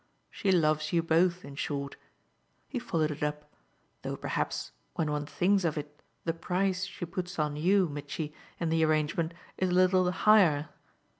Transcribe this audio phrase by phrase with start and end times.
[0.31, 1.95] She loves you both in short"
[2.67, 3.53] he followed it up
[4.01, 8.69] "though perhaps when one thinks of it the price she puts on you, Mitchy, in
[8.69, 10.69] the arrangement, is a little the higher.